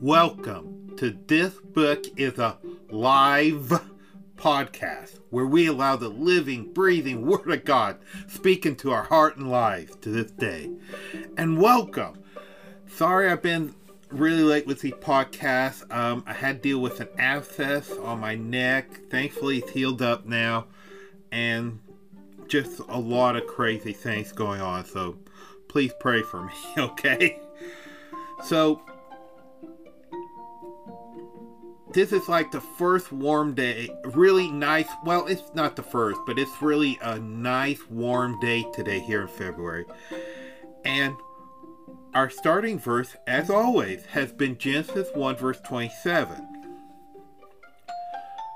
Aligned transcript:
Welcome 0.00 0.94
to 0.96 1.14
This 1.26 1.52
Book 1.74 2.06
is 2.16 2.38
a 2.38 2.56
Live 2.88 3.82
podcast 4.34 5.20
where 5.28 5.44
we 5.44 5.66
allow 5.66 5.96
the 5.96 6.08
living, 6.08 6.72
breathing 6.72 7.26
Word 7.26 7.50
of 7.50 7.66
God 7.66 7.98
speak 8.26 8.64
into 8.64 8.92
our 8.92 9.02
heart 9.02 9.36
and 9.36 9.50
lives 9.50 9.96
to 9.96 10.08
this 10.08 10.30
day. 10.30 10.70
And 11.36 11.60
welcome. 11.60 12.18
Sorry 12.86 13.28
I've 13.30 13.42
been 13.42 13.74
really 14.10 14.42
late 14.42 14.66
with 14.66 14.80
the 14.80 14.92
podcast. 14.92 15.94
Um, 15.94 16.24
I 16.26 16.32
had 16.32 16.62
to 16.62 16.68
deal 16.70 16.78
with 16.78 17.00
an 17.00 17.08
abscess 17.18 17.92
on 17.92 18.20
my 18.20 18.36
neck. 18.36 19.10
Thankfully, 19.10 19.58
it's 19.58 19.70
healed 19.70 20.00
up 20.00 20.24
now. 20.24 20.64
And 21.30 21.78
just 22.48 22.78
a 22.88 22.98
lot 22.98 23.36
of 23.36 23.46
crazy 23.46 23.92
things 23.92 24.32
going 24.32 24.62
on. 24.62 24.86
So 24.86 25.18
please 25.68 25.92
pray 26.00 26.22
for 26.22 26.44
me, 26.44 26.54
okay? 26.78 27.38
So, 28.44 28.80
this 31.92 32.12
is 32.12 32.28
like 32.28 32.50
the 32.50 32.60
first 32.60 33.10
warm 33.12 33.54
day. 33.54 33.90
Really 34.04 34.50
nice. 34.50 34.88
Well, 35.04 35.26
it's 35.26 35.54
not 35.54 35.76
the 35.76 35.82
first, 35.82 36.20
but 36.26 36.38
it's 36.38 36.62
really 36.62 36.98
a 37.02 37.18
nice 37.18 37.80
warm 37.90 38.38
day 38.40 38.64
today 38.72 39.00
here 39.00 39.22
in 39.22 39.28
February. 39.28 39.86
And 40.84 41.14
our 42.14 42.30
starting 42.30 42.78
verse, 42.78 43.16
as 43.26 43.50
always, 43.50 44.04
has 44.06 44.32
been 44.32 44.58
Genesis 44.58 45.08
1, 45.14 45.36
verse 45.36 45.60
27. 45.60 46.46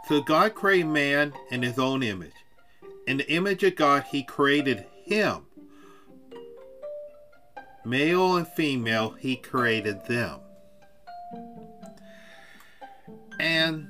So 0.08 0.20
God 0.20 0.54
created 0.54 0.88
man 0.88 1.32
in 1.50 1.62
his 1.62 1.78
own 1.78 2.02
image. 2.02 2.32
In 3.06 3.18
the 3.18 3.30
image 3.30 3.62
of 3.64 3.76
God, 3.76 4.04
he 4.10 4.22
created 4.22 4.86
him. 5.04 5.46
Male 7.84 8.36
and 8.36 8.48
female, 8.48 9.10
he 9.10 9.36
created 9.36 10.04
them. 10.06 10.40
And 13.44 13.88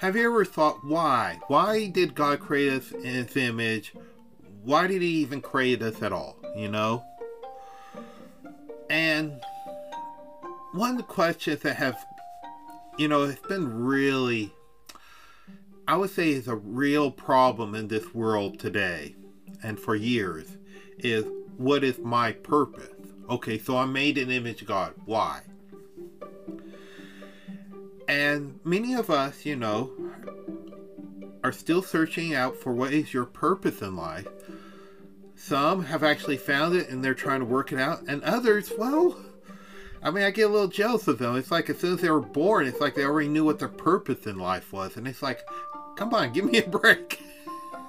have 0.00 0.14
you 0.14 0.26
ever 0.26 0.44
thought 0.44 0.84
why? 0.84 1.38
Why 1.46 1.86
did 1.86 2.14
God 2.14 2.40
create 2.40 2.74
us 2.74 2.92
in 2.92 3.24
his 3.24 3.34
image? 3.38 3.94
Why 4.62 4.86
did 4.86 5.00
he 5.00 5.08
even 5.08 5.40
create 5.40 5.80
us 5.80 6.02
at 6.02 6.12
all? 6.12 6.36
You 6.54 6.68
know? 6.68 7.02
And 8.90 9.40
one 10.72 10.90
of 10.90 10.96
the 10.98 11.04
questions 11.04 11.60
that 11.60 11.76
have, 11.76 11.96
you 12.98 13.08
know, 13.08 13.24
it's 13.24 13.40
been 13.48 13.82
really, 13.82 14.52
I 15.88 15.96
would 15.96 16.10
say, 16.10 16.32
is 16.32 16.48
a 16.48 16.56
real 16.56 17.10
problem 17.10 17.74
in 17.74 17.88
this 17.88 18.12
world 18.12 18.58
today 18.58 19.14
and 19.62 19.80
for 19.80 19.94
years 19.94 20.58
is 20.98 21.24
what 21.56 21.82
is 21.82 21.98
my 21.98 22.32
purpose? 22.32 22.92
Okay, 23.30 23.56
so 23.58 23.78
I'm 23.78 23.94
made 23.94 24.18
an 24.18 24.30
image 24.30 24.66
God. 24.66 24.92
Why? 25.06 25.40
And 28.10 28.58
many 28.64 28.94
of 28.94 29.08
us, 29.08 29.46
you 29.46 29.54
know, 29.54 29.92
are 31.44 31.52
still 31.52 31.80
searching 31.80 32.34
out 32.34 32.56
for 32.56 32.72
what 32.72 32.92
is 32.92 33.14
your 33.14 33.24
purpose 33.24 33.82
in 33.82 33.94
life. 33.94 34.26
Some 35.36 35.84
have 35.84 36.02
actually 36.02 36.36
found 36.36 36.74
it 36.74 36.88
and 36.88 37.04
they're 37.04 37.14
trying 37.14 37.38
to 37.38 37.46
work 37.46 37.70
it 37.70 37.78
out, 37.78 38.02
and 38.08 38.20
others, 38.24 38.72
well, 38.76 39.16
I 40.02 40.10
mean, 40.10 40.24
I 40.24 40.32
get 40.32 40.48
a 40.48 40.52
little 40.52 40.66
jealous 40.66 41.06
of 41.06 41.18
them. 41.18 41.36
It's 41.36 41.52
like 41.52 41.70
as 41.70 41.78
soon 41.78 41.94
as 41.94 42.00
they 42.00 42.10
were 42.10 42.18
born, 42.20 42.66
it's 42.66 42.80
like 42.80 42.96
they 42.96 43.04
already 43.04 43.28
knew 43.28 43.44
what 43.44 43.60
their 43.60 43.68
purpose 43.68 44.26
in 44.26 44.38
life 44.40 44.72
was, 44.72 44.96
and 44.96 45.06
it's 45.06 45.22
like, 45.22 45.38
come 45.94 46.12
on, 46.12 46.32
give 46.32 46.46
me 46.46 46.58
a 46.58 46.68
break. 46.68 47.22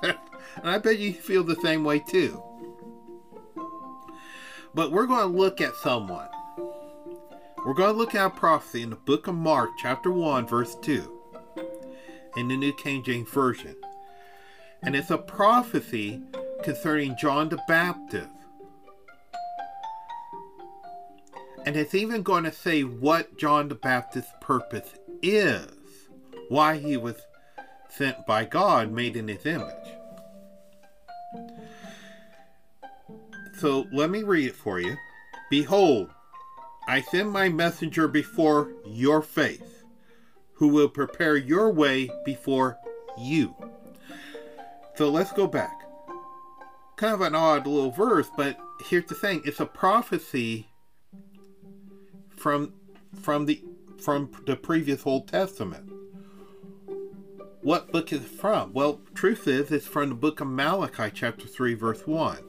and 0.03 0.15
I 0.63 0.77
bet 0.77 0.99
you 0.99 1.13
feel 1.13 1.43
the 1.43 1.55
same 1.55 1.83
way 1.83 1.97
too. 1.97 2.39
But 4.75 4.91
we're 4.91 5.07
going 5.07 5.31
to 5.31 5.37
look 5.37 5.61
at 5.61 5.75
someone 5.77 6.29
we're 7.65 7.73
going 7.73 7.93
to 7.93 7.97
look 7.97 8.15
at 8.15 8.25
a 8.25 8.29
prophecy 8.29 8.81
in 8.81 8.89
the 8.89 8.95
book 8.95 9.27
of 9.27 9.35
Mark, 9.35 9.69
chapter 9.77 10.11
1, 10.11 10.47
verse 10.47 10.75
2, 10.81 11.19
in 12.37 12.47
the 12.47 12.57
New 12.57 12.73
King 12.73 13.03
James 13.03 13.29
Version. 13.29 13.75
And 14.81 14.95
it's 14.95 15.11
a 15.11 15.17
prophecy 15.17 16.21
concerning 16.63 17.15
John 17.17 17.49
the 17.49 17.61
Baptist. 17.67 18.29
And 21.65 21.75
it's 21.75 21.93
even 21.93 22.23
going 22.23 22.45
to 22.45 22.51
say 22.51 22.81
what 22.81 23.37
John 23.37 23.67
the 23.67 23.75
Baptist's 23.75 24.33
purpose 24.41 24.95
is, 25.21 25.67
why 26.49 26.77
he 26.77 26.97
was 26.97 27.17
sent 27.89 28.25
by 28.25 28.45
God, 28.45 28.91
made 28.91 29.15
in 29.15 29.27
his 29.27 29.45
image. 29.45 29.69
So 33.59 33.85
let 33.91 34.09
me 34.09 34.23
read 34.23 34.47
it 34.47 34.55
for 34.55 34.79
you. 34.79 34.97
Behold, 35.51 36.09
I 36.87 37.01
send 37.01 37.31
my 37.31 37.49
messenger 37.49 38.07
before 38.07 38.71
your 38.85 39.21
face, 39.21 39.83
who 40.53 40.67
will 40.67 40.89
prepare 40.89 41.37
your 41.37 41.71
way 41.71 42.09
before 42.25 42.77
you. 43.17 43.55
So 44.95 45.09
let's 45.09 45.31
go 45.31 45.47
back. 45.47 45.77
Kind 46.97 47.13
of 47.13 47.21
an 47.21 47.35
odd 47.35 47.65
little 47.65 47.91
verse, 47.91 48.29
but 48.35 48.59
here's 48.89 49.05
the 49.05 49.15
thing: 49.15 49.41
it's 49.45 49.59
a 49.59 49.65
prophecy 49.65 50.67
from 52.29 52.73
from 53.21 53.45
the 53.45 53.63
from 53.99 54.31
the 54.45 54.55
previous 54.55 55.05
Old 55.05 55.27
Testament. 55.27 55.91
What 57.61 57.91
book 57.91 58.11
is 58.11 58.23
it 58.23 58.29
from? 58.29 58.73
Well, 58.73 59.01
truth 59.13 59.47
is, 59.47 59.71
it's 59.71 59.85
from 59.85 60.09
the 60.09 60.15
book 60.15 60.41
of 60.41 60.47
Malachi, 60.47 61.11
chapter 61.13 61.47
3, 61.47 61.75
verse 61.75 62.07
1. 62.07 62.39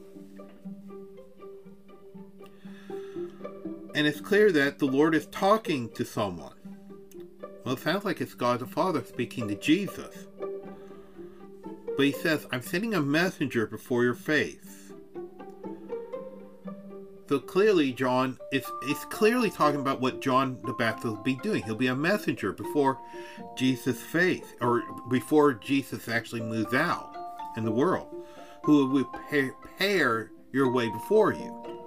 And 3.95 4.07
it's 4.07 4.21
clear 4.21 4.51
that 4.51 4.79
the 4.79 4.85
Lord 4.85 5.13
is 5.13 5.27
talking 5.27 5.89
to 5.89 6.03
someone. 6.03 6.53
Well, 7.63 7.75
it 7.75 7.79
sounds 7.79 8.05
like 8.05 8.21
it's 8.21 8.33
God 8.33 8.59
the 8.59 8.65
Father 8.65 9.03
speaking 9.03 9.47
to 9.47 9.55
Jesus. 9.55 10.27
But 11.95 12.05
he 12.05 12.11
says, 12.11 12.47
I'm 12.51 12.61
sending 12.61 12.95
a 12.95 13.01
messenger 13.01 13.67
before 13.67 14.03
your 14.03 14.15
face. 14.15 14.91
So 17.29 17.39
clearly, 17.39 17.93
John 17.93 18.37
is, 18.51 18.65
is 18.89 19.05
clearly 19.05 19.49
talking 19.49 19.79
about 19.79 20.01
what 20.01 20.21
John 20.21 20.59
the 20.65 20.73
Baptist 20.73 21.05
will 21.05 21.23
be 21.23 21.35
doing. 21.37 21.63
He'll 21.63 21.75
be 21.75 21.87
a 21.87 21.95
messenger 21.95 22.51
before 22.51 22.99
Jesus' 23.55 24.01
face, 24.01 24.55
or 24.59 24.83
before 25.09 25.53
Jesus 25.53 26.09
actually 26.09 26.41
moves 26.41 26.73
out 26.73 27.15
in 27.55 27.63
the 27.63 27.71
world, 27.71 28.07
who 28.63 28.87
will 28.87 29.05
prepare 29.05 30.31
your 30.51 30.71
way 30.71 30.89
before 30.89 31.33
you. 31.33 31.82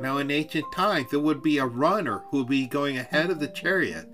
Now, 0.00 0.18
in 0.18 0.30
ancient 0.30 0.70
times, 0.72 1.10
there 1.10 1.20
would 1.20 1.42
be 1.42 1.58
a 1.58 1.66
runner 1.66 2.22
who 2.30 2.38
would 2.38 2.48
be 2.48 2.66
going 2.66 2.98
ahead 2.98 3.30
of 3.30 3.40
the 3.40 3.48
chariot, 3.48 4.08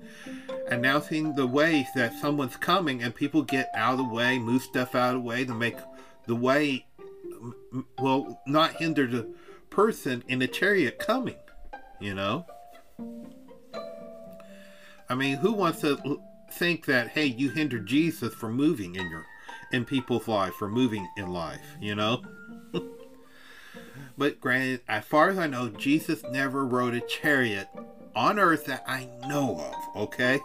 announcing 0.69 1.35
the 1.35 1.47
way 1.47 1.87
that 1.95 2.15
someone's 2.15 2.57
coming, 2.57 3.03
and 3.03 3.15
people 3.15 3.43
get 3.43 3.71
out 3.75 3.93
of 3.93 3.99
the 3.99 4.15
way, 4.15 4.39
move 4.39 4.63
stuff 4.63 4.95
out 4.95 5.15
of 5.15 5.23
the 5.23 5.29
way 5.29 5.45
to 5.45 5.55
make 5.55 5.77
the 6.27 6.37
way, 6.37 6.87
mm, 7.73 7.85
well, 7.99 8.41
not 8.47 8.77
hinder 8.77 9.07
the 9.07 9.29
person 9.71 10.23
in 10.29 10.39
the 10.39 10.49
chariot 10.49 10.99
coming, 10.99 11.37
you 12.01 12.15
know? 12.15 12.47
I 15.09 15.15
mean, 15.15 15.37
who 15.37 15.53
wants 15.53 15.81
to 15.81 16.21
think 16.53 16.87
that, 16.87 17.09
hey, 17.09 17.27
you 17.27 17.51
hinder 17.51 17.79
Jesus 17.79 18.33
from 18.35 18.55
moving 18.55 18.95
in 18.95 19.09
your 19.11 19.27
in 19.73 19.85
people's 19.87 20.29
life, 20.29 20.55
from 20.55 20.73
moving 20.73 21.09
in 21.17 21.33
life, 21.33 21.77
you 21.81 21.95
know? 21.95 22.23
But 24.23 24.41
granted, 24.41 24.83
as 24.87 25.05
far 25.05 25.31
as 25.31 25.39
I 25.41 25.49
know, 25.49 25.69
Jesus 25.69 26.23
never 26.31 26.65
rode 26.65 26.95
a 26.95 27.01
chariot 27.01 27.67
on 28.15 28.39
earth 28.39 28.67
that 28.67 28.85
I 28.87 29.09
know 29.27 29.59
of, 29.59 30.03
okay? 30.03 30.39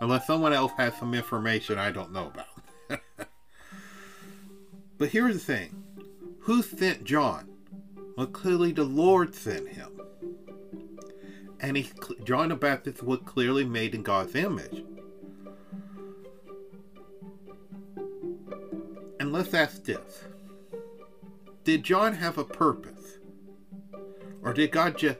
Unless 0.00 0.26
someone 0.26 0.52
else 0.52 0.72
has 0.76 0.96
some 0.96 1.14
information 1.14 1.78
I 1.78 1.92
don't 1.92 2.12
know 2.12 2.32
about. 2.34 3.00
but 4.98 5.10
here's 5.10 5.34
the 5.34 5.38
thing 5.38 5.84
who 6.40 6.60
sent 6.60 7.04
John? 7.04 7.48
Well, 8.16 8.26
clearly 8.26 8.72
the 8.72 8.82
Lord 8.82 9.32
sent 9.32 9.68
him. 9.68 10.00
And 11.60 11.76
he, 11.76 11.88
John 12.24 12.48
the 12.48 12.56
Baptist 12.56 13.00
was 13.00 13.20
clearly 13.24 13.64
made 13.64 13.94
in 13.94 14.02
God's 14.02 14.34
image. 14.34 14.82
And 19.20 19.32
let's 19.32 19.54
ask 19.54 19.84
this 19.84 20.24
did 21.66 21.82
John 21.82 22.14
have 22.14 22.38
a 22.38 22.44
purpose? 22.44 23.18
Or 24.40 24.52
did 24.54 24.70
God 24.70 24.96
just 24.96 25.18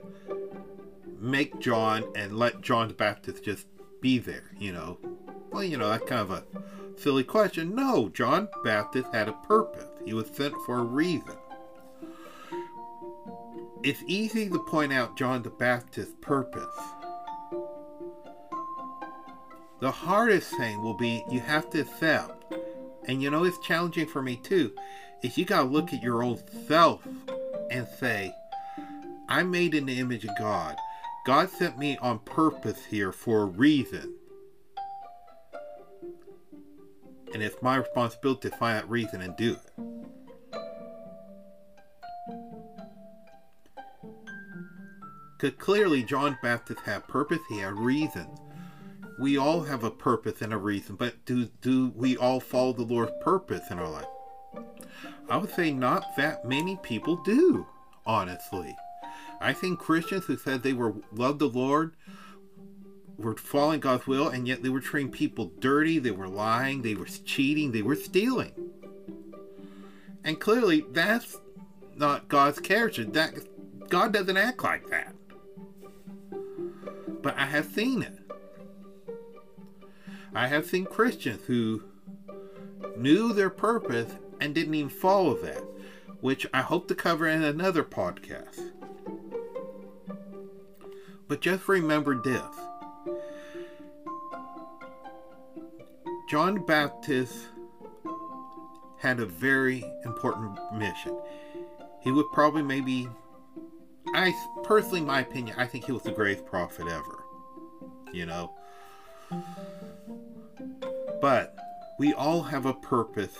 make 1.19 1.59
John 1.59 2.05
and 2.15 2.37
let 2.37 2.61
John 2.61 2.87
the 2.87 2.93
Baptist 2.93 3.43
just 3.43 3.67
be 3.99 4.17
there, 4.17 4.53
you 4.57 4.71
know? 4.71 4.97
Well, 5.51 5.65
you 5.65 5.75
know, 5.75 5.89
that's 5.89 6.07
kind 6.07 6.21
of 6.21 6.31
a 6.31 6.45
silly 6.95 7.25
question. 7.25 7.75
No, 7.75 8.07
John 8.07 8.47
the 8.53 8.61
Baptist 8.63 9.13
had 9.13 9.27
a 9.27 9.33
purpose. 9.33 9.89
He 10.05 10.13
was 10.13 10.29
sent 10.29 10.53
for 10.65 10.79
a 10.79 10.83
reason. 10.83 11.35
It's 13.83 14.03
easy 14.07 14.49
to 14.49 14.59
point 14.59 14.93
out 14.93 15.17
John 15.17 15.43
the 15.43 15.49
Baptist's 15.49 16.15
purpose. 16.21 16.79
The 19.81 19.91
hardest 19.91 20.55
thing 20.55 20.81
will 20.81 20.97
be 20.97 21.25
you 21.29 21.41
have 21.41 21.69
to 21.71 21.81
accept, 21.81 22.53
and 23.05 23.21
you 23.21 23.29
know 23.29 23.43
it's 23.43 23.59
challenging 23.59 24.07
for 24.07 24.21
me 24.21 24.37
too, 24.37 24.71
is 25.23 25.37
you 25.37 25.45
got 25.45 25.63
to 25.63 25.67
look 25.67 25.93
at 25.93 26.03
your 26.03 26.23
own 26.23 26.39
self 26.67 27.07
and 27.71 27.87
say, 27.99 28.33
I'm 29.29 29.51
made 29.51 29.73
in 29.73 29.85
the 29.85 29.99
image 29.99 30.25
of 30.25 30.37
God. 30.37 30.75
God 31.25 31.49
sent 31.49 31.77
me 31.77 31.97
on 31.97 32.19
purpose 32.19 32.85
here 32.85 33.11
for 33.11 33.41
a 33.41 33.45
reason. 33.45 34.15
And 37.33 37.43
it's 37.43 37.61
my 37.61 37.75
responsibility 37.75 38.49
to 38.49 38.55
find 38.55 38.77
that 38.77 38.89
reason 38.89 39.21
and 39.21 39.35
do 39.35 39.53
it. 39.53 39.71
Because 45.37 45.57
clearly 45.59 46.03
John 46.03 46.37
Baptist 46.41 46.79
had 46.81 47.07
purpose, 47.07 47.39
he 47.49 47.59
had 47.59 47.77
reason. 47.77 48.27
We 49.19 49.37
all 49.37 49.61
have 49.63 49.83
a 49.83 49.91
purpose 49.91 50.41
and 50.41 50.53
a 50.53 50.57
reason, 50.57 50.95
but 50.95 51.25
do 51.25 51.45
do 51.61 51.91
we 51.95 52.17
all 52.17 52.39
follow 52.39 52.73
the 52.73 52.83
Lord's 52.83 53.11
purpose 53.21 53.69
in 53.69 53.79
our 53.79 53.89
life? 53.89 54.05
I 55.29 55.37
would 55.37 55.53
say 55.53 55.71
not 55.71 56.15
that 56.15 56.45
many 56.45 56.77
people 56.77 57.17
do, 57.17 57.65
honestly. 58.05 58.75
I 59.39 59.53
think 59.53 59.79
Christians 59.79 60.25
who 60.25 60.37
said 60.37 60.63
they 60.63 60.73
were 60.73 60.95
loved 61.11 61.39
the 61.39 61.49
Lord 61.49 61.95
were 63.17 63.35
following 63.35 63.79
God's 63.79 64.07
will, 64.07 64.29
and 64.29 64.47
yet 64.47 64.63
they 64.63 64.69
were 64.69 64.79
treating 64.79 65.11
people 65.11 65.51
dirty, 65.59 65.99
they 65.99 66.11
were 66.11 66.27
lying, 66.27 66.81
they 66.81 66.95
were 66.95 67.05
cheating, 67.05 67.71
they 67.71 67.81
were 67.81 67.95
stealing. 67.95 68.51
And 70.23 70.39
clearly 70.39 70.85
that's 70.91 71.37
not 71.95 72.27
God's 72.27 72.59
character. 72.59 73.03
That 73.03 73.33
God 73.89 74.13
doesn't 74.13 74.37
act 74.37 74.63
like 74.63 74.89
that. 74.89 75.13
But 77.21 77.37
I 77.37 77.45
have 77.45 77.65
seen 77.65 78.03
it. 78.03 78.13
I 80.33 80.47
have 80.47 80.65
seen 80.65 80.85
Christians 80.85 81.41
who 81.47 81.83
knew 82.95 83.33
their 83.33 83.49
purpose 83.49 84.13
and 84.39 84.53
didn't 84.53 84.75
even 84.75 84.89
follow 84.89 85.35
that, 85.35 85.63
which 86.21 86.47
I 86.53 86.61
hope 86.61 86.87
to 86.87 86.95
cover 86.95 87.27
in 87.27 87.43
another 87.43 87.83
podcast. 87.83 88.71
But 91.27 91.41
just 91.41 91.67
remember 91.67 92.21
this 92.21 92.41
John 96.27 96.65
Baptist 96.65 97.47
had 98.97 99.19
a 99.19 99.25
very 99.25 99.85
important 100.03 100.59
mission. 100.73 101.17
He 102.01 102.11
would 102.11 102.29
probably 102.33 102.63
maybe, 102.63 103.07
I 104.13 104.33
personally, 104.63 105.01
my 105.01 105.21
opinion, 105.21 105.55
I 105.57 105.65
think 105.65 105.85
he 105.85 105.91
was 105.91 106.03
the 106.03 106.11
greatest 106.11 106.45
prophet 106.45 106.87
ever. 106.87 107.23
You 108.11 108.25
know? 108.25 108.51
But 111.21 111.55
we 111.97 112.13
all 112.13 112.41
have 112.43 112.65
a 112.65 112.73
purpose. 112.73 113.37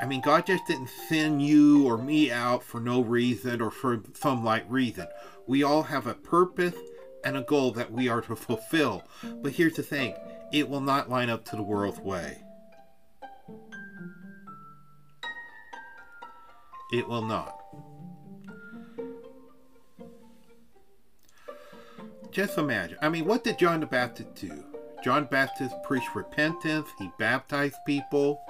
I 0.00 0.06
mean, 0.06 0.20
God 0.20 0.46
just 0.46 0.66
didn't 0.66 0.90
send 1.08 1.42
you 1.42 1.86
or 1.86 1.98
me 1.98 2.30
out 2.30 2.62
for 2.62 2.80
no 2.80 3.02
reason 3.02 3.60
or 3.60 3.70
for 3.70 4.00
some 4.14 4.44
light 4.44 4.70
reason. 4.70 5.08
We 5.46 5.62
all 5.62 5.82
have 5.82 6.06
a 6.06 6.14
purpose 6.14 6.76
and 7.24 7.36
a 7.36 7.42
goal 7.42 7.72
that 7.72 7.90
we 7.90 8.08
are 8.08 8.20
to 8.20 8.36
fulfill. 8.36 9.02
But 9.42 9.52
here's 9.52 9.74
the 9.74 9.82
thing 9.82 10.14
it 10.52 10.68
will 10.68 10.80
not 10.80 11.10
line 11.10 11.30
up 11.30 11.44
to 11.46 11.56
the 11.56 11.62
world's 11.62 11.98
way. 11.98 12.42
It 16.92 17.06
will 17.06 17.22
not. 17.22 17.54
Just 22.30 22.56
imagine. 22.56 22.98
I 23.02 23.08
mean, 23.08 23.24
what 23.24 23.42
did 23.42 23.58
John 23.58 23.80
the 23.80 23.86
Baptist 23.86 24.34
do? 24.36 24.64
John 25.02 25.24
Baptist 25.24 25.74
preached 25.84 26.14
repentance. 26.14 26.88
He 26.98 27.10
baptized 27.18 27.76
people. 27.86 28.40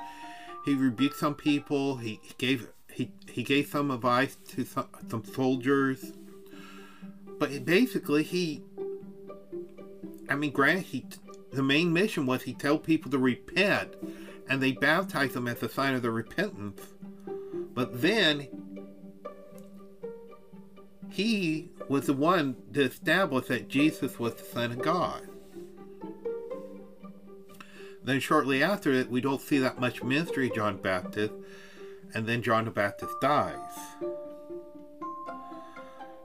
He 0.68 0.74
rebuked 0.74 1.16
some 1.16 1.34
people. 1.34 1.96
He, 1.96 2.20
gave 2.36 2.68
he, 2.92 3.10
he 3.26 3.42
gave 3.42 3.68
some 3.68 3.90
advice 3.90 4.36
to 4.48 4.66
some, 4.66 4.88
some 5.08 5.24
soldiers. 5.24 6.12
But 7.38 7.64
basically, 7.64 8.22
he. 8.22 8.62
I 10.28 10.34
mean, 10.34 10.50
granted, 10.50 10.84
he 10.84 11.06
the 11.52 11.62
main 11.62 11.94
mission 11.94 12.26
was 12.26 12.42
he 12.42 12.52
tell 12.52 12.78
people 12.78 13.10
to 13.12 13.18
repent, 13.18 13.94
and 14.50 14.62
they 14.62 14.72
baptized 14.72 15.32
them 15.32 15.48
as 15.48 15.62
a 15.62 15.70
sign 15.70 15.94
of 15.94 16.02
their 16.02 16.10
repentance. 16.10 16.82
But 17.72 18.02
then 18.02 18.48
he 21.08 21.70
was 21.88 22.04
the 22.04 22.12
one 22.12 22.56
to 22.74 22.82
establish 22.82 23.46
that 23.46 23.68
Jesus 23.68 24.18
was 24.18 24.34
the 24.34 24.44
Son 24.44 24.72
of 24.72 24.82
God. 24.82 25.26
Then 28.08 28.20
shortly 28.20 28.62
after 28.62 28.90
it, 28.90 29.10
we 29.10 29.20
don't 29.20 29.38
see 29.38 29.58
that 29.58 29.78
much 29.78 30.02
ministry 30.02 30.50
John 30.54 30.78
Baptist, 30.78 31.34
and 32.14 32.26
then 32.26 32.40
John 32.40 32.64
the 32.64 32.70
Baptist 32.70 33.12
dies. 33.20 33.58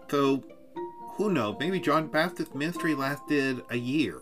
So, 0.10 0.46
who 1.18 1.30
knows? 1.30 1.58
Maybe 1.60 1.82
John 1.82 2.08
Baptist's 2.08 2.56
ministry 2.56 2.96
lasted 2.96 3.64
a 3.70 3.76
year. 3.76 4.22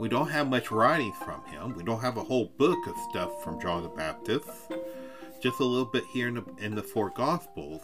We 0.00 0.08
don't 0.08 0.30
have 0.30 0.50
much 0.50 0.72
writing 0.72 1.12
from 1.24 1.44
him. 1.44 1.76
We 1.76 1.84
don't 1.84 2.00
have 2.00 2.16
a 2.16 2.24
whole 2.24 2.46
book 2.58 2.84
of 2.88 2.96
stuff 3.10 3.44
from 3.44 3.60
John 3.60 3.84
the 3.84 3.88
Baptist. 3.90 4.48
Just 5.40 5.60
a 5.60 5.64
little 5.64 5.86
bit 5.86 6.02
here 6.12 6.26
in 6.26 6.34
the, 6.34 6.44
in 6.58 6.74
the 6.74 6.82
four 6.82 7.10
Gospels. 7.10 7.82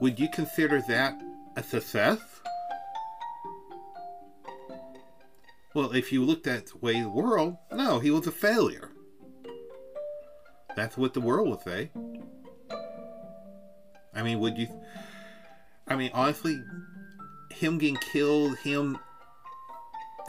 Would 0.00 0.18
you 0.18 0.30
consider 0.32 0.80
that 0.88 1.20
a 1.54 1.62
success? 1.62 2.20
Well, 5.76 5.92
if 5.92 6.10
you 6.10 6.24
looked 6.24 6.46
at 6.46 6.68
the 6.68 6.78
way 6.78 7.02
the 7.02 7.10
world, 7.10 7.58
no, 7.70 7.98
he 7.98 8.10
was 8.10 8.26
a 8.26 8.32
failure. 8.32 8.92
That's 10.74 10.96
what 10.96 11.12
the 11.12 11.20
world 11.20 11.50
would 11.50 11.60
say. 11.60 11.90
I 14.14 14.22
mean, 14.22 14.40
would 14.40 14.56
you? 14.56 14.68
I 15.86 15.96
mean, 15.96 16.10
honestly, 16.14 16.58
him 17.50 17.76
getting 17.76 17.98
killed, 17.98 18.56
him, 18.60 18.98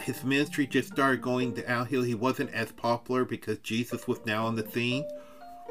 his 0.01 0.21
ministry 0.25 0.67
just 0.67 0.91
started 0.91 1.21
going 1.21 1.53
downhill. 1.53 2.03
He 2.03 2.13
wasn't 2.13 2.53
as 2.53 2.73
popular 2.73 3.23
because 3.23 3.59
Jesus 3.59 4.05
was 4.05 4.19
now 4.25 4.47
on 4.47 4.57
the 4.57 4.69
scene. 4.69 5.07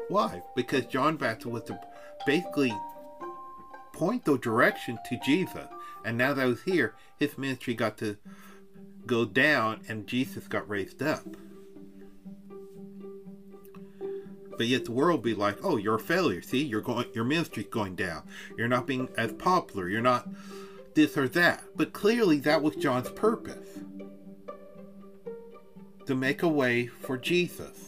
Why? 0.07 0.41
Because 0.55 0.87
John 0.87 1.17
Baptist 1.17 1.51
was 1.51 1.63
to 1.65 1.79
basically 2.25 2.73
point 3.93 4.25
the 4.25 4.39
direction 4.39 4.97
to 5.07 5.19
Jesus. 5.23 5.67
And 6.03 6.17
now 6.17 6.33
that 6.33 6.47
was 6.47 6.63
here, 6.63 6.95
his 7.19 7.37
ministry 7.37 7.75
got 7.75 7.99
to 7.99 8.17
go 9.07 9.25
down 9.25 9.81
and 9.87 10.05
Jesus 10.05 10.47
got 10.47 10.69
raised 10.69 11.01
up. 11.01 11.25
But 14.57 14.67
yet 14.67 14.85
the 14.85 14.91
world 14.91 15.21
be 15.21 15.35
like, 15.35 15.63
oh, 15.63 15.77
you're 15.77 15.95
a 15.95 15.99
failure. 15.99 16.41
See, 16.41 16.63
you're 16.63 16.81
going, 16.81 17.05
your 17.13 17.23
ministry's 17.23 17.67
going 17.67 17.95
down. 17.95 18.23
You're 18.57 18.67
not 18.67 18.87
being 18.87 19.07
as 19.17 19.31
popular. 19.33 19.87
You're 19.87 20.01
not 20.01 20.27
this 20.95 21.15
or 21.15 21.27
that. 21.29 21.63
But 21.75 21.93
clearly, 21.93 22.39
that 22.39 22.63
was 22.63 22.75
John's 22.75 23.09
purpose 23.09 23.79
to 26.07 26.15
make 26.15 26.41
a 26.41 26.47
way 26.47 26.87
for 26.87 27.17
Jesus. 27.17 27.87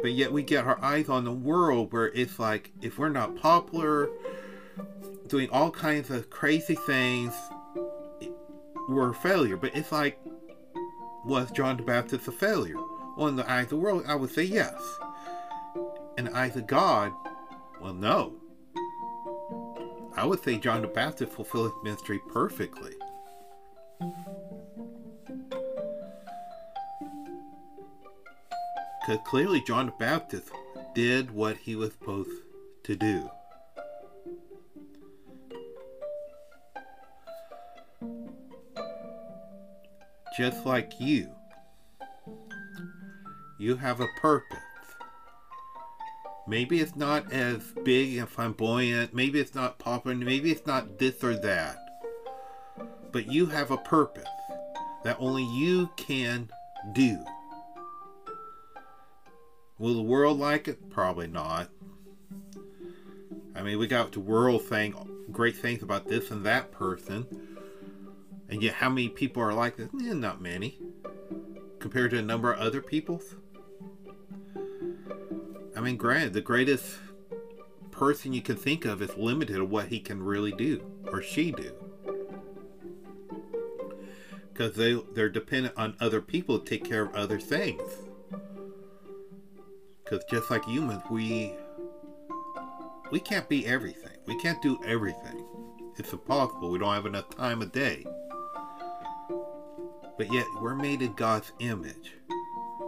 But 0.00 0.12
yet 0.12 0.32
we 0.32 0.42
get 0.42 0.66
our 0.66 0.82
eyes 0.82 1.08
on 1.08 1.24
the 1.24 1.32
world 1.32 1.92
where 1.92 2.08
it's 2.08 2.38
like, 2.38 2.72
if 2.82 2.98
we're 2.98 3.08
not 3.08 3.36
popular, 3.36 4.10
doing 5.28 5.48
all 5.50 5.70
kinds 5.70 6.10
of 6.10 6.30
crazy 6.30 6.74
things 6.74 7.34
were 8.88 9.10
a 9.10 9.14
failure. 9.14 9.56
But 9.56 9.76
it's 9.76 9.92
like, 9.92 10.18
was 11.24 11.50
John 11.50 11.76
the 11.76 11.82
Baptist 11.82 12.26
a 12.28 12.32
failure? 12.32 12.76
Well, 13.16 13.28
in 13.28 13.36
the 13.36 13.50
eyes 13.50 13.64
of 13.64 13.70
the 13.70 13.76
world, 13.76 14.04
I 14.06 14.14
would 14.14 14.30
say 14.30 14.44
yes. 14.44 14.80
In 16.16 16.24
the 16.24 16.36
eyes 16.36 16.56
of 16.56 16.66
God, 16.66 17.12
well, 17.80 17.94
no. 17.94 18.34
I 20.16 20.24
would 20.24 20.42
say 20.42 20.58
John 20.58 20.82
the 20.82 20.88
Baptist 20.88 21.32
fulfilled 21.32 21.72
his 21.72 21.84
ministry 21.84 22.20
perfectly. 22.28 22.94
Because 29.00 29.24
clearly 29.24 29.62
John 29.66 29.86
the 29.86 29.92
Baptist 29.92 30.50
did 30.94 31.30
what 31.30 31.56
he 31.56 31.76
was 31.76 31.92
supposed 31.92 32.30
to 32.84 32.96
do. 32.96 33.30
Just 40.38 40.64
like 40.64 40.92
you. 41.00 41.28
You 43.58 43.74
have 43.74 44.00
a 44.00 44.06
purpose. 44.20 44.56
Maybe 46.46 46.78
it's 46.78 46.94
not 46.94 47.32
as 47.32 47.60
big 47.84 48.16
and 48.16 48.28
flamboyant, 48.28 49.12
maybe 49.12 49.40
it's 49.40 49.56
not 49.56 49.80
popular, 49.80 50.16
maybe 50.16 50.52
it's 50.52 50.64
not 50.64 50.96
this 50.98 51.24
or 51.24 51.36
that. 51.40 51.76
But 53.10 53.26
you 53.26 53.46
have 53.46 53.72
a 53.72 53.76
purpose 53.78 54.28
that 55.02 55.16
only 55.18 55.42
you 55.42 55.90
can 55.96 56.48
do. 56.92 57.18
Will 59.78 59.94
the 59.94 60.02
world 60.02 60.38
like 60.38 60.68
it? 60.68 60.88
Probably 60.88 61.26
not. 61.26 61.68
I 63.56 63.62
mean, 63.62 63.78
we 63.78 63.88
got 63.88 64.12
the 64.12 64.20
world 64.20 64.62
saying 64.68 64.94
great 65.32 65.56
things 65.56 65.82
about 65.82 66.06
this 66.06 66.30
and 66.30 66.46
that 66.46 66.70
person. 66.70 67.57
And 68.48 68.62
yet, 68.62 68.74
how 68.74 68.88
many 68.88 69.08
people 69.08 69.42
are 69.42 69.52
like 69.52 69.76
this? 69.76 69.88
Eh, 70.02 70.14
not 70.14 70.40
many. 70.40 70.78
Compared 71.78 72.10
to 72.12 72.18
a 72.18 72.22
number 72.22 72.52
of 72.52 72.58
other 72.60 72.80
people's. 72.80 73.34
I 75.76 75.80
mean, 75.80 75.96
granted, 75.96 76.32
the 76.32 76.40
greatest 76.40 76.96
person 77.90 78.32
you 78.32 78.42
can 78.42 78.56
think 78.56 78.84
of 78.84 79.02
is 79.02 79.16
limited 79.16 79.56
to 79.56 79.64
what 79.64 79.88
he 79.88 80.00
can 80.00 80.22
really 80.22 80.52
do 80.52 80.82
or 81.12 81.22
she 81.22 81.52
do. 81.52 81.72
Because 84.52 84.74
they, 84.74 85.00
they're 85.14 85.28
dependent 85.28 85.74
on 85.76 85.96
other 86.00 86.20
people 86.20 86.58
to 86.58 86.64
take 86.64 86.84
care 86.84 87.02
of 87.02 87.14
other 87.14 87.38
things. 87.38 87.82
Because 90.02 90.24
just 90.30 90.50
like 90.50 90.64
humans, 90.64 91.02
we 91.10 91.54
we 93.10 93.20
can't 93.20 93.48
be 93.48 93.66
everything. 93.66 94.16
We 94.26 94.38
can't 94.38 94.60
do 94.62 94.78
everything. 94.84 95.44
It's 95.96 96.12
impossible. 96.12 96.70
We 96.70 96.78
don't 96.78 96.92
have 96.92 97.06
enough 97.06 97.30
time 97.30 97.62
a 97.62 97.66
day. 97.66 98.04
But 100.18 100.32
yet, 100.32 100.46
we're 100.60 100.74
made 100.74 101.00
in 101.00 101.14
God's 101.14 101.52
image 101.60 102.14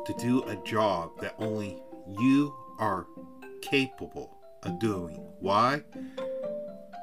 to 0.04 0.12
do 0.18 0.42
a 0.42 0.56
job 0.56 1.12
that 1.20 1.36
only 1.38 1.80
you 2.18 2.52
are 2.78 3.06
capable 3.62 4.36
of 4.64 4.80
doing. 4.80 5.24
Why? 5.38 5.82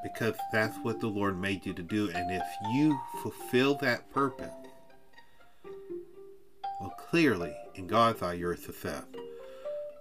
Because 0.04 0.36
that's 0.52 0.78
what 0.84 1.00
the 1.00 1.08
Lord 1.08 1.40
made 1.40 1.66
you 1.66 1.74
to 1.74 1.82
do. 1.82 2.10
And 2.10 2.30
if 2.30 2.44
you 2.74 3.00
fulfill 3.22 3.76
that 3.76 4.12
purpose, 4.14 4.52
well, 6.82 6.94
clearly, 7.10 7.56
in 7.76 7.88
God's 7.88 8.22
eye, 8.22 8.34
you're 8.34 8.52
a 8.52 8.58
success. 8.58 9.04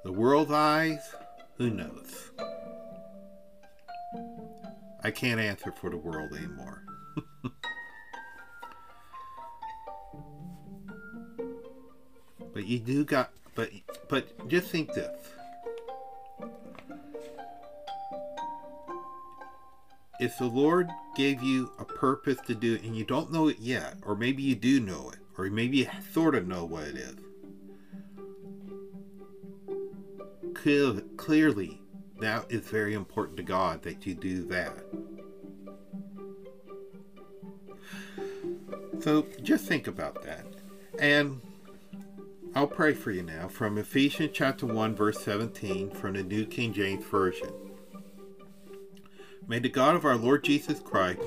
The 0.05 0.13
world's 0.13 0.51
eyes, 0.51 1.15
who 1.57 1.71
knows? 1.71 2.33
I 5.03 5.11
can't 5.11 5.41
answer 5.41 5.73
for 5.73 5.91
the 5.91 5.97
world 5.97 6.35
anymore. 6.35 6.83
But 12.57 12.67
you 12.67 12.79
do 12.79 13.05
got 13.05 13.31
but 13.55 13.69
but 14.09 14.49
just 14.49 14.71
think 14.71 14.95
this. 14.95 15.15
If 20.19 20.39
the 20.39 20.47
Lord 20.47 20.89
gave 21.15 21.43
you 21.43 21.71
a 21.79 21.85
purpose 21.85 22.39
to 22.47 22.55
do 22.55 22.77
it 22.77 22.83
and 22.83 22.97
you 22.97 23.05
don't 23.05 23.31
know 23.31 23.49
it 23.49 23.59
yet, 23.59 23.99
or 24.01 24.17
maybe 24.17 24.43
you 24.43 24.55
do 24.55 24.81
know 24.81 25.11
it, 25.11 25.19
or 25.37 25.51
maybe 25.51 25.77
you 25.77 25.89
sort 26.15 26.35
of 26.35 26.49
know 26.49 26.65
what 26.65 26.85
it 26.85 26.97
is, 26.97 27.17
clearly 31.19 31.83
that 32.21 32.47
is 32.49 32.63
very 32.63 32.95
important 32.95 33.37
to 33.37 33.43
God 33.43 33.83
that 33.83 34.07
you 34.07 34.15
do 34.15 34.47
that. 34.47 34.79
So 39.03 39.27
just 39.43 39.67
think 39.67 39.87
about 39.87 40.25
that. 40.25 40.47
And 40.99 41.43
I'll 42.57 42.67
pray 42.67 42.95
for 42.95 43.11
you 43.11 43.23
now 43.23 43.49
from 43.49 43.77
Ephesians 43.77 44.31
chapter 44.33 44.65
1 44.65 44.95
verse 44.95 45.23
17 45.23 45.91
from 45.91 46.15
the 46.15 46.23
New 46.23 46.47
King 46.47 46.73
James 46.73 47.05
Version. 47.05 47.53
May 49.47 49.59
the 49.59 49.69
God 49.69 49.95
of 49.95 50.07
our 50.07 50.17
Lord 50.17 50.43
Jesus 50.43 50.81
Christ, 50.81 51.21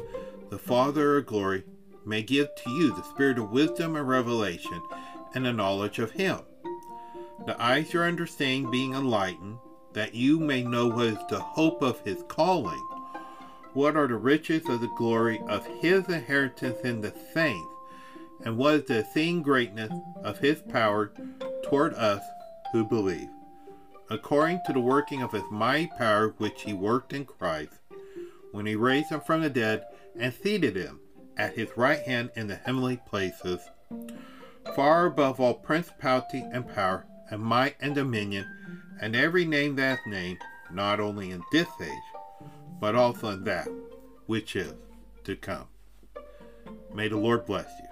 the 0.49 0.57
Father 0.57 1.17
of 1.17 1.27
glory, 1.27 1.65
may 2.03 2.23
give 2.23 2.47
to 2.55 2.71
you 2.71 2.95
the 2.95 3.03
spirit 3.03 3.37
of 3.37 3.51
wisdom 3.51 3.95
and 3.95 4.07
revelation 4.07 4.81
and 5.35 5.45
the 5.45 5.53
knowledge 5.53 5.99
of 5.99 6.09
him. 6.09 6.39
The 7.45 7.61
eyes 7.61 7.93
your 7.93 8.07
understanding 8.07 8.71
being 8.71 8.95
enlightened, 8.95 9.59
that 9.93 10.15
you 10.15 10.39
may 10.39 10.63
know 10.63 10.87
what 10.87 11.05
is 11.05 11.19
the 11.29 11.41
hope 11.41 11.83
of 11.83 11.99
his 11.99 12.23
calling, 12.27 12.83
what 13.73 13.95
are 13.95 14.07
the 14.07 14.15
riches 14.15 14.67
of 14.67 14.81
the 14.81 14.89
glory 14.97 15.39
of 15.47 15.63
his 15.79 16.09
inheritance 16.09 16.79
in 16.79 17.01
the 17.01 17.13
saints, 17.35 17.69
and 18.45 18.57
what 18.57 18.75
is 18.75 18.83
the 18.85 18.99
exceeding 18.99 19.41
greatness 19.41 19.91
of 20.23 20.39
his 20.39 20.61
power 20.61 21.11
toward 21.63 21.93
us 21.93 22.21
who 22.71 22.85
believe, 22.85 23.29
according 24.09 24.59
to 24.65 24.73
the 24.73 24.79
working 24.79 25.21
of 25.21 25.31
his 25.31 25.43
mighty 25.51 25.87
power 25.97 26.33
which 26.37 26.63
he 26.63 26.73
worked 26.73 27.13
in 27.13 27.25
Christ, 27.25 27.73
when 28.51 28.65
he 28.65 28.75
raised 28.75 29.09
him 29.09 29.21
from 29.21 29.41
the 29.41 29.49
dead 29.49 29.85
and 30.17 30.33
seated 30.33 30.75
him 30.75 30.99
at 31.37 31.55
his 31.55 31.69
right 31.77 32.01
hand 32.01 32.31
in 32.35 32.47
the 32.47 32.55
heavenly 32.55 32.97
places, 32.97 33.59
far 34.75 35.05
above 35.05 35.39
all 35.39 35.53
principality 35.53 36.45
and 36.51 36.67
power, 36.67 37.05
and 37.29 37.41
might 37.41 37.75
and 37.79 37.95
dominion 37.95 38.45
and 38.99 39.15
every 39.15 39.45
name 39.45 39.75
that 39.75 39.99
is 39.99 40.05
named, 40.05 40.39
not 40.71 40.99
only 40.99 41.31
in 41.31 41.41
this 41.51 41.67
age, 41.81 41.89
but 42.79 42.95
also 42.95 43.29
in 43.29 43.43
that 43.45 43.67
which 44.25 44.55
is 44.55 44.73
to 45.23 45.35
come. 45.35 45.67
May 46.93 47.07
the 47.07 47.17
Lord 47.17 47.45
bless 47.45 47.69
you. 47.79 47.88